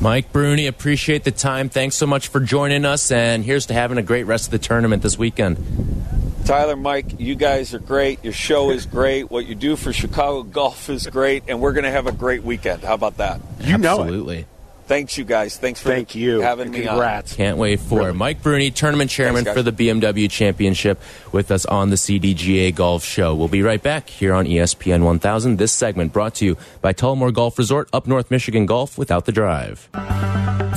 [0.00, 1.68] Mike Bruni, appreciate the time.
[1.68, 4.58] Thanks so much for joining us, and here's to having a great rest of the
[4.58, 5.56] tournament this weekend.
[6.48, 8.24] Tyler, Mike, you guys are great.
[8.24, 9.30] Your show is great.
[9.30, 11.44] What you do for Chicago golf is great.
[11.46, 12.82] And we're going to have a great weekend.
[12.82, 13.42] How about that?
[13.60, 14.00] You know it.
[14.00, 14.46] Absolutely.
[14.86, 15.58] Thanks, you guys.
[15.58, 16.40] Thanks for Thank you.
[16.40, 16.94] having me on.
[16.94, 17.34] Congrats.
[17.34, 18.12] Can't wait for Really.
[18.14, 20.98] Mike Bruni, tournament chairman Thanks, for the BMW Championship,
[21.32, 23.34] with us on the CDGA Golf Show.
[23.34, 25.58] We'll be right back here on E ESPN 1000.
[25.58, 29.32] This segment brought to you by Tullamore Golf Resort, up North Michigan Golf without the
[29.32, 29.90] drive.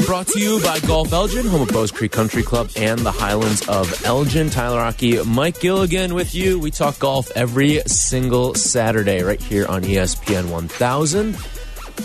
[0.00, 3.68] Brought to you by Golf Elgin, home of Bowes Creek Country Club and the Highlands
[3.68, 4.48] of Elgin.
[4.48, 6.58] Tyler Rocky, Mike Gilligan with you.
[6.58, 11.36] We talk golf every single Saturday right here on ESPN 1000.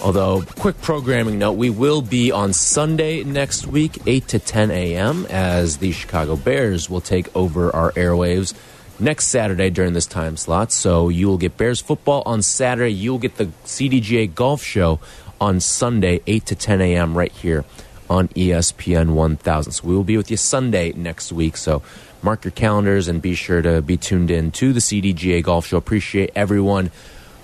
[0.04, 5.26] Although, quick programming note, we will be on Sunday next week, 8 to 10 a.m.,
[5.30, 8.54] as the Chicago Bears will take over our airwaves
[9.00, 10.72] next Saturday during this time slot.
[10.72, 12.94] So you will get Bears football on Saturday.
[12.94, 15.00] You will get the CDGA golf show
[15.40, 17.66] on Sunday, 8 to 10 a.m., right here
[18.10, 19.72] on ESPN 1000.
[19.72, 21.58] So we will be with you Sunday next week.
[21.58, 21.82] So
[22.22, 25.78] mark your calendars and be sure to be tuned in to the CDGA golf show.
[25.78, 26.92] Appreciate everyone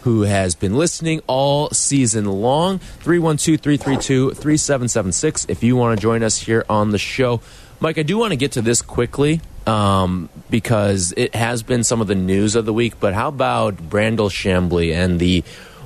[0.04, 2.80] who has been listening all season long.
[2.80, 7.42] 312 332 3776 if you want to join us here on the show.
[7.80, 12.02] Mike, I do want to get to this quickly um, because it has been some
[12.02, 15.44] of the news of the week, but how about Brandel Chamblee and the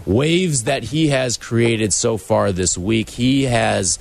[0.08, 3.10] waves that he has created so far this week?
[3.10, 4.00] He has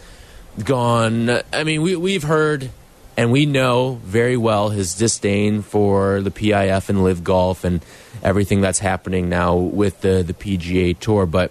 [0.62, 2.70] gone, I mean, we, we've heard
[3.16, 7.84] and we know very well his disdain for the PIF and LIV Golf and
[8.22, 11.26] everything that's happening now with the, the PGA Tour.
[11.26, 11.50] But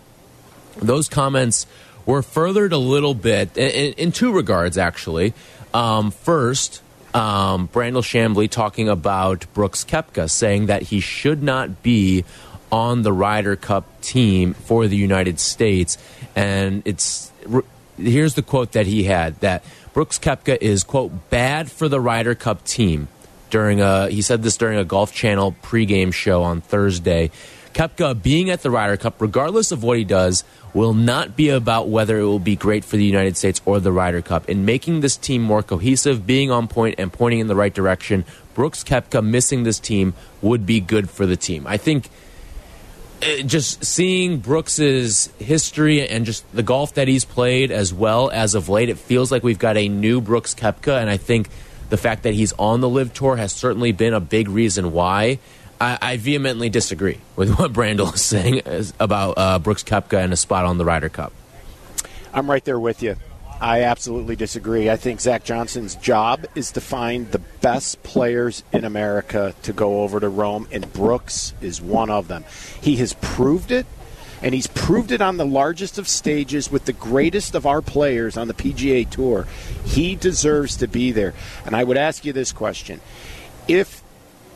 [0.77, 1.65] those comments
[2.05, 5.33] were furthered a little bit in, in two regards, actually.
[5.73, 6.81] Um, first,
[7.15, 12.25] um, Brandel Chamblee talking about Brooks Koepka, saying that he should not be
[12.75, 15.97] on the Ryder Cup team for the United States.
[16.35, 17.31] And it's
[17.97, 22.35] here's the quote that he had that Brooks Koepka is quote bad for the Ryder
[22.35, 23.07] Cup team
[23.49, 27.31] during a he said this during a Golf Channel pregame show on Thursday.
[27.73, 31.87] Koepka being at the Ryder Cup, regardless of what he does, will not be about
[31.87, 34.49] whether it will be great for the United States or the Ryder Cup.
[34.49, 38.25] In making this team more cohesive, being on point, and pointing in the right direction,
[38.53, 41.67] Brooks Koepka missing this team would be good for the team.
[41.67, 42.09] I think
[43.21, 48.69] just seeing Brooks's history and just the golf that he's played as well as of
[48.69, 51.49] late, it feels like we've got a new Brooks Koepka, and I think
[51.89, 55.39] the fact that he's on the LIV tour has certainly been a big reason why.
[55.79, 58.61] I, I vehemently disagree with what Brandel is saying
[58.99, 61.33] about uh, Brooks Koepka and a spot on the Ryder Cup.
[62.33, 63.15] I'm right there with you.
[63.61, 64.89] I absolutely disagree.
[64.89, 70.01] I think Zach Johnson's job is to find the best players in America to go
[70.01, 72.43] over to Rome, and Brooks is one of them.
[72.81, 73.85] He has proved it,
[74.41, 78.35] and he's proved it on the largest of stages with the greatest of our players
[78.35, 79.47] on the PGA Tour.
[79.85, 81.33] He deserves to be there.
[81.65, 82.99] And I would ask you this question.
[83.67, 84.03] If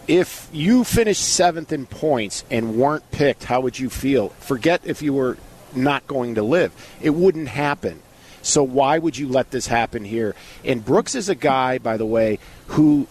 [0.08, 4.30] if you finished seventh in points and weren't picked, how would you feel?
[4.40, 5.38] Forget if you were
[5.76, 6.74] not going to live.
[7.00, 8.02] It wouldn't happen.
[8.42, 10.36] So why would you let this happen here?
[10.64, 13.08] And Brooks is a guy, by the way, who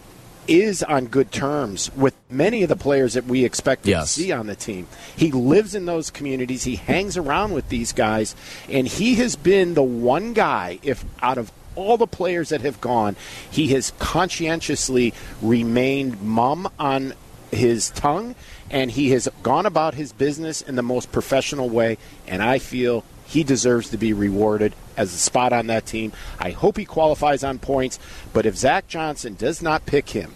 [0.47, 4.15] is on good terms with many of the players that we expect yes.
[4.15, 4.87] to see on the team.
[5.15, 6.63] He lives in those communities.
[6.63, 8.35] He hangs around with these guys,
[8.67, 12.81] and he has been the one guy, if out of all the players that have
[12.81, 13.15] gone,
[13.49, 17.13] he has conscientiously remained mum on
[17.51, 18.35] his tongue,
[18.71, 21.97] and he has gone about his business in the most professional way.
[22.27, 26.11] And I feel he deserves to be rewarded as a spot on that team.
[26.37, 27.97] I hope he qualifies on points,
[28.33, 30.33] but if Zach Johnson does not pick him,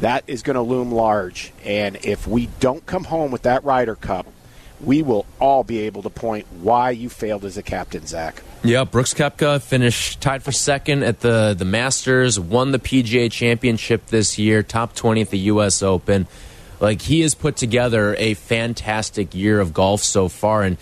[0.00, 1.52] that is going to loom large.
[1.64, 4.26] And if we don't come home with that Ryder Cup,
[4.80, 8.42] we will all be able to point why you failed as a captain, Zach.
[8.64, 14.06] Yeah, Brooks Koepka finished tied for second at the, the Masters, won the PGA Championship
[14.06, 15.80] this year, top 20 at the U.S.
[15.82, 16.26] Open.
[16.80, 20.64] Like, he has put together a fantastic year of golf so far.
[20.64, 20.76] And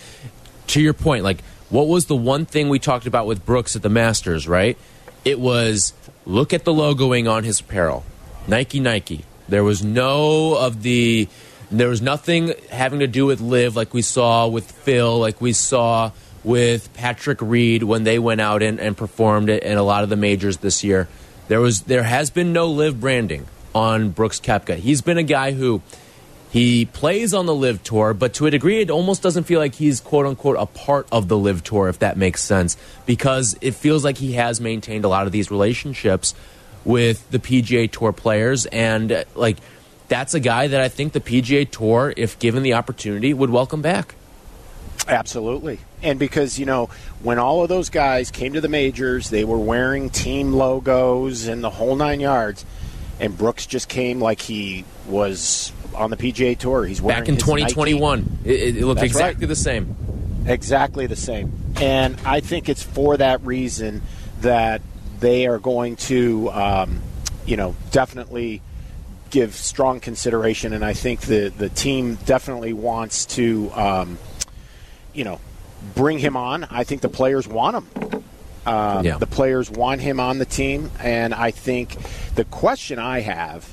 [0.69, 3.83] to your point, like what was the one thing we talked about with Brooks at
[3.83, 4.77] the Masters, right?
[5.25, 5.95] It was
[6.27, 8.05] look at the logoing on his apparel.
[8.47, 9.25] Nike Nike.
[9.49, 11.29] There was no of the
[11.71, 15.55] there was nothing having to do with LIV like we saw with Phil, like we
[15.55, 16.11] saw
[16.45, 20.11] with Patrick Reed when they went out and, and performed it in a lot of
[20.11, 21.09] the majors this year.
[21.49, 24.77] There was there has been no LIV branding on Brooks Koepka.
[24.77, 25.81] He's been a guy who
[26.53, 29.75] he plays on the LIV tour, but to a degree, it almost doesn't feel like
[29.75, 33.75] he's quote unquote a part of the LIV tour, if that makes sense, because it
[33.75, 36.35] feels like he has maintained a lot of these relationships
[36.85, 38.67] with the PGA Tour players.
[38.67, 39.57] And uh, like,
[40.09, 43.81] that's a guy that I think the PGA Tour, if given the opportunity, would welcome
[43.81, 44.15] back.
[45.09, 45.79] Absolutely.
[46.03, 46.91] And because, you know,
[47.23, 51.65] when all of those guys came to the majors, they were wearing team logos and
[51.65, 52.67] the whole nine yards.
[53.19, 56.85] And Brooks just came like he was on the PGA Tour.
[56.85, 58.39] He's back in 2021.
[58.45, 59.49] It, it, looked That's exactly right.
[59.49, 59.97] the same.
[60.47, 61.53] Exactly the same.
[61.77, 64.03] And I think it's for that reason
[64.41, 64.83] that
[65.21, 67.01] they are going to, um,
[67.47, 68.61] you know, definitely
[69.31, 70.73] give strong consideration.
[70.73, 74.19] And I think the the team definitely wants to, um,
[75.15, 75.41] you know,
[75.95, 76.65] bring him on.
[76.65, 78.25] I think the players want him.
[78.67, 79.19] Um, Yeah.
[79.19, 81.97] The players want him on the team, and I think
[82.35, 83.73] the question I have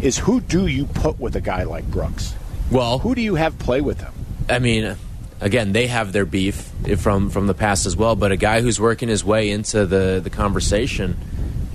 [0.00, 2.34] is who do you put with a guy like Brooks?
[2.70, 4.12] Well, Who do you have play with him?
[4.48, 4.96] I mean,
[5.40, 8.16] again, they have their beef from from the past as well.
[8.16, 11.16] But a guy who's working his way into the the conversation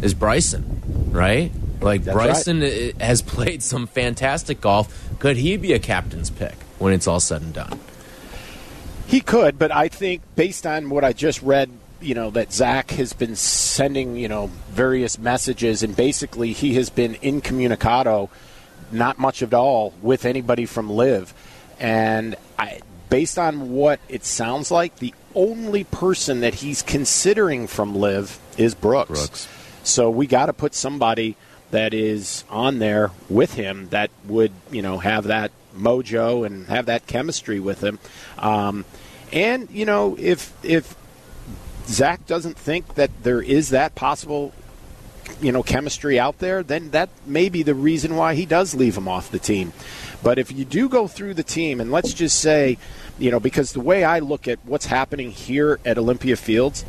[0.01, 1.51] is Bryson, right?
[1.81, 5.09] Like That's Bryson i has played some fantastic golf.
[5.19, 7.79] Could he be a captain's pick when it's all said and done?
[9.07, 11.69] He could, but I think based on what I just read,
[12.01, 16.89] you know, that Zach has been sending, you know, various messages, and basically he has
[16.89, 18.29] been incommunicado,
[18.91, 21.33] not much at all with anybody from LIV,
[21.79, 27.95] and I, based on what it sounds like, the only person that he's considering from
[27.95, 29.09] LIV is Brooks.
[29.09, 29.47] Brooks.
[29.83, 31.35] So we got to put somebody
[31.71, 36.87] that is on there with him that would, you know, have that mojo and have
[36.87, 37.99] that chemistry with him.
[38.37, 38.85] Um,
[39.31, 40.95] and you know, if if
[41.89, 44.53] Zach doesn't think that there is that possible,
[45.41, 48.95] you know, chemistry out there, then that may be the reason why he does leave
[48.97, 49.73] him off the team.
[50.21, 52.77] But if you do go through the team, and let's just say,
[53.17, 56.85] you know, because the way I look at what's happening here at Olympia Fields,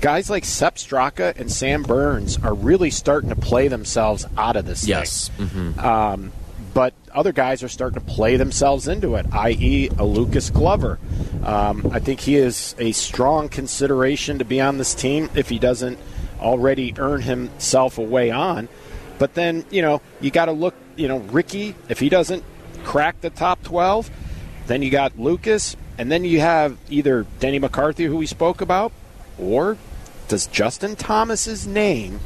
[0.00, 4.64] guys like Sepp Straka and Sam Burns are really starting to play themselves out of
[4.66, 5.28] this Yes.
[5.28, 5.78] thing.
[5.78, 6.32] Um,
[6.74, 10.98] but other guys are starting to play themselves into it, i.e., a Lucas Glover.
[11.42, 15.58] Um, I think he is a strong consideration to be on this team if he
[15.58, 15.98] doesn't
[16.40, 18.68] already earn himself a way on.
[19.18, 22.44] But then, you know, you got to look, you know, Rickie, if he doesn't
[22.84, 24.10] crack the top 12,
[24.66, 28.92] then you got Lucas, and then you have either Denny McCarthy, who we spoke about,
[29.38, 29.76] or
[30.28, 32.20] does Justin Thomas's name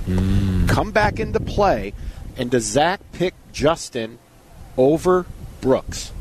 [0.69, 1.95] come back into play?
[2.37, 4.19] And does Zach pick Justin
[4.77, 5.27] over
[5.61, 6.13] Brooks?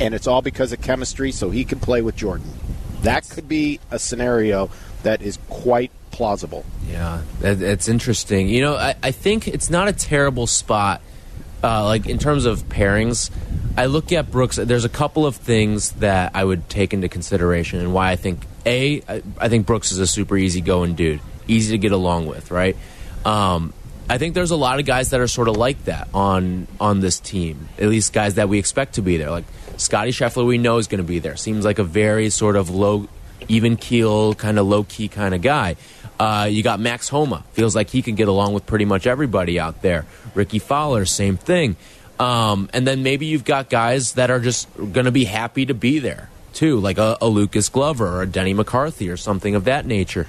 [0.00, 2.50] And it's all because of chemistry, so he can play with Jordan.
[3.02, 4.70] That could be a scenario
[5.02, 6.64] that is quite plausible.
[6.88, 8.48] Yeah, that, that's interesting.
[8.48, 11.00] You know, I, I think it's not a terrible spot.
[11.62, 13.30] Uh, like in terms of pairings,
[13.76, 14.56] I look at Brooks.
[14.56, 18.46] There's a couple of things that I would take into consideration, and why I think
[18.64, 22.26] a I, I think Brooks is a super easy going dude, easy to get along
[22.26, 22.76] with, right?
[23.24, 23.72] Um,
[24.08, 27.00] I think there's a lot of guys that are sort of like that on on
[27.00, 27.68] this team.
[27.78, 29.30] At least guys that we expect to be there.
[29.30, 29.44] Like
[29.76, 31.36] Scottie Scheffler, we know is going to be there.
[31.36, 33.08] Seems like a very sort of low,
[33.48, 35.76] even keel, kind of low key kind of guy.
[36.20, 37.44] Uh, you got Max Homa.
[37.52, 40.06] Feels like he can get along with pretty much everybody out there.
[40.34, 41.76] Rickie Fowler, same thing.
[42.18, 45.74] Um, and then maybe you've got guys that are just going to be happy to
[45.74, 49.64] be there too, like a, a Lucas Glover or a Denny McCarthy or something of
[49.64, 50.26] that nature.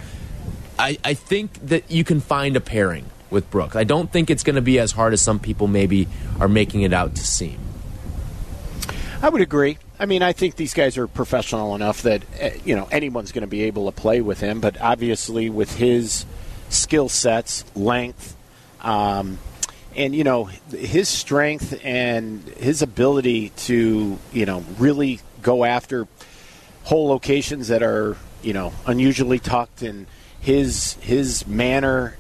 [0.78, 3.76] I, I think that you can find a pairing with Brooks.
[3.76, 6.08] I don't think it's going to be as hard as some people maybe
[6.40, 7.60] are making it out to seem.
[9.22, 9.78] I would agree.
[10.00, 13.42] I mean, I think these guys are professional enough that uh, you know anyone's going
[13.42, 14.60] to be able to play with him.
[14.62, 16.26] But obviously, with his
[16.70, 18.36] skill sets, length,
[18.82, 19.40] um,
[19.96, 26.08] and you know his strength and his ability to you know really go after
[26.84, 30.06] hole locations that are you know unusually tucked and
[30.40, 32.16] his his manner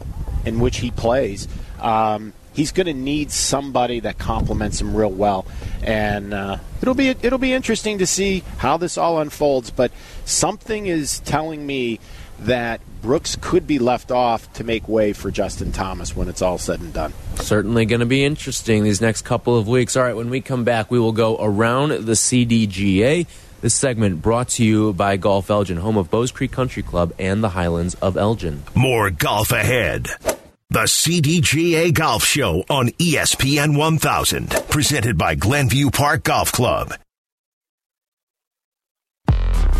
[0.47, 1.47] in which he plays
[1.81, 5.45] um, he's going to need somebody that complements him real well
[5.83, 9.91] and uh, it'll be it'll be interesting to see how this all unfolds but
[10.25, 11.99] something is telling me
[12.39, 16.57] that Brooks could be left off to make way for Justin Thomas when it's all
[16.57, 17.13] said and done.
[17.35, 19.95] Certainly going to be interesting these next couple of weeks.
[19.95, 23.25] All right, when we come back, we will go around the CDGA.
[23.61, 27.43] This segment brought to you by Golf Elgin, home of Bowes Creek Country Club and
[27.43, 28.63] the Highlands of Elgin.
[28.75, 30.07] More golf ahead.
[30.77, 36.93] The CDGA Golf Show on ESPN 1000, presented by Glenview Park Golf Club.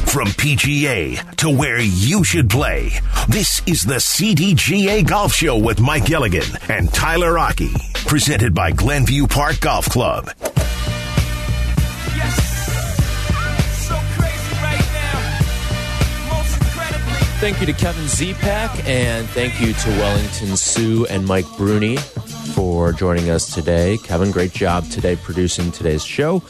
[0.08, 2.94] From PGA to where you should play,
[3.30, 7.70] this is the CDGA Golf Show with Mike Gilligan and Tyler Aki,
[8.08, 10.32] presented by Glenview Park Golf Club.
[17.40, 22.92] Thank you to Kevin Zepak and thank you to Wellington Sue and Mike Bruni for
[22.92, 24.00] joining us today.
[24.04, 26.42] Kevin, great job today producing today's show.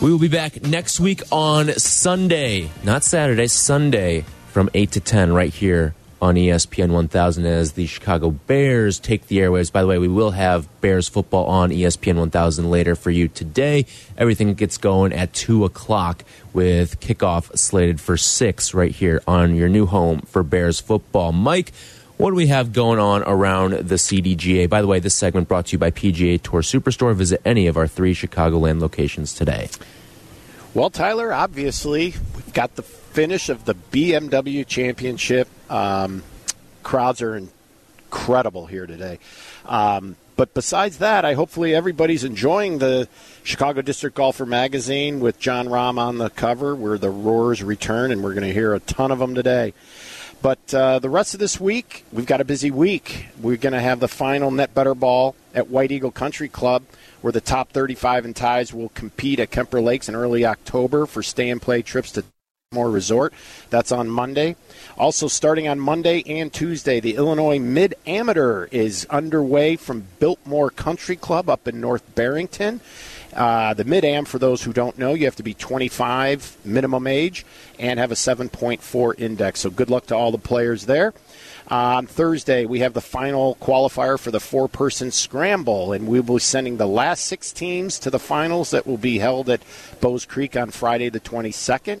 [0.00, 5.34] We will be back next week on Sunday, not Saturday, Sunday from 8 to 10
[5.34, 9.72] right here on ESPN 1000 as the Chicago Bears take the airwaves.
[9.72, 13.86] By the way, we will have Bears football on ESPN 1000 later for you today.
[14.18, 19.68] Everything gets going at 2 o'clock with kickoff slated for 6 right here on your
[19.68, 21.32] new home for Bears football.
[21.32, 21.72] Mike,
[22.16, 24.68] what do we have going on around the CDGA?
[24.68, 27.14] By the way, this segment brought to you by PGA Tour Superstore.
[27.14, 29.70] Visit any of our three Chicagoland locations today.
[30.72, 35.48] Well, Tyler, obviously, we've got the finish of the BMW Championship.
[35.68, 36.22] Um,
[36.84, 39.18] crowds are incredible here today.
[39.66, 43.08] Um, but besides that, I hopefully everybody's enjoying the
[43.42, 48.22] Chicago District Golfer magazine with Jon Rahm on the cover, where the roars return, and
[48.22, 49.74] we're going to hear a ton of them today.
[50.40, 53.26] But uh, the rest of this week, we've got a busy week.
[53.42, 56.84] We're going to have the final Net Better Ball at White Eagle Country Club,
[57.20, 61.22] where the top 35 and ties will compete at Kemper Lakes in early October for
[61.22, 62.24] stay and play trips to
[62.72, 63.34] more Resort.
[63.70, 64.54] That's on Monday.
[64.96, 71.16] Also, starting on Monday and Tuesday, the Illinois Mid Amateur is underway from Biltmore Country
[71.16, 72.80] Club up in North Barrington.
[73.34, 77.08] Uh, the mid am, for those who don't know, you have to be 25 minimum
[77.08, 77.44] age
[77.80, 79.58] and have a 7.4 index.
[79.58, 81.12] So good luck to all the players there.
[81.68, 86.36] On Thursday, we have the final qualifier for the four person scramble, and we will
[86.36, 89.62] be sending the last six teams to the finals that will be held at
[90.00, 92.00] Bowes Creek on Friday, the 22nd.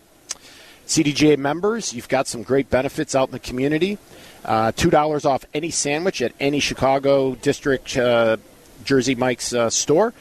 [0.86, 3.96] CDGA members, you've got some great benefits out in the community.
[4.44, 8.38] Uh, $2 off any sandwich at any Chicago District uh,
[8.84, 10.12] Jersey Mike's uh, store.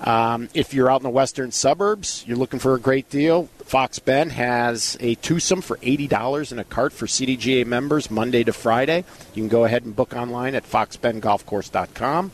[0.00, 3.48] Um, if you're out in the western suburbs, you're looking for a great deal.
[3.64, 8.52] Fox Bend has a twosome for $80 in a cart for CDGA members Monday to
[8.52, 9.04] Friday.
[9.34, 12.30] You can go ahead and book online at foxbendgolfcourse.com.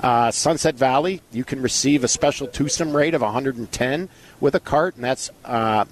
[0.00, 4.08] Uh, Sunset Valley, you can receive a special twosome rate of 110
[4.40, 5.84] with a cart, and that's uh,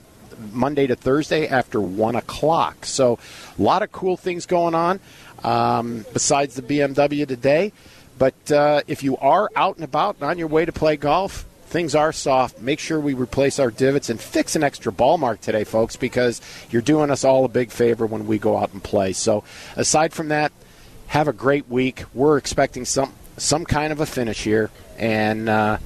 [0.53, 2.85] Monday to Thursday after 1 o'clock.
[2.85, 3.19] So,
[3.59, 5.01] a lot of cool things going on
[5.43, 7.73] um, besides the BMW today.
[8.19, 11.45] But uh, if you are out and about and on your way to play golf,
[11.67, 12.61] things are soft.
[12.61, 16.41] Make sure we replace our divots and fix an extra ball mark today, folks, because
[16.71, 19.13] you're doing us all a big favor when we go out and play.
[19.13, 19.45] So,
[19.77, 20.53] aside from that,
[21.09, 22.05] have a great week.
[22.15, 25.79] We're expecting some some kind of a finish here, and uh,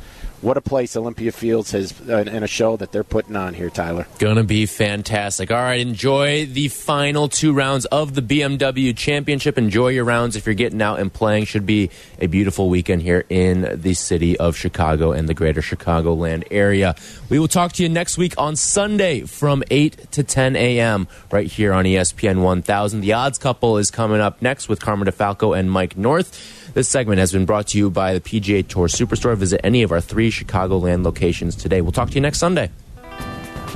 [0.43, 3.71] what a place Olympia Fields has uh, in a show that they're putting on here,
[3.71, 4.07] Tyler.
[4.19, 5.51] Gonna be fantastic.
[5.51, 9.59] All right, enjoy the final two rounds of the BMW Championship.
[9.59, 11.45] Enjoy your rounds if you're getting out and playing.
[11.45, 16.45] Should be a beautiful weekend here in the city of Chicago and the greater Chicagoland
[16.51, 16.95] area.
[17.29, 21.09] We will talk to you next week on Sunday from 8 to 10 a.m.
[21.31, 23.01] right here on ESPN 1000.
[23.01, 26.60] The odds couple is coming up next with Carmen DeFalco and Mike North.
[26.73, 29.37] This segment has been brought to you by the PGA Tour Superstore.
[29.37, 31.81] Visit any of our three Chicagoland locations today.
[31.81, 32.71] We'll talk to you next Sunday.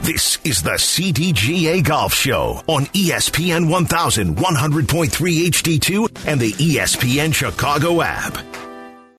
[0.02, 5.08] This is the CDGA Golf Show on ESPN 1100.3
[5.46, 8.36] HD2 and the ESPN Chicago app.